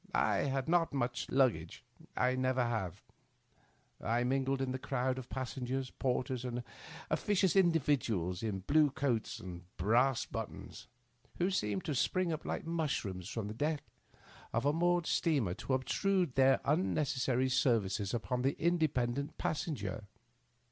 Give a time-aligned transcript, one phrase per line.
[0.15, 1.83] I had not much luggage—
[2.17, 3.03] ^I never have.
[4.03, 6.63] I mingled with the crowd of passengers, porters, and
[7.11, 10.87] officious individuals in blue coats and brass buttons,
[11.37, 13.83] who seemed to spring up like mush rooms from the deck
[14.53, 19.61] of a moored steamer to obtrude their unnecessary services upon the independent pas Digitized by
[19.61, 19.83] VjOOQIC THE UPPER BERTH.
[19.83, 20.05] 21 senger.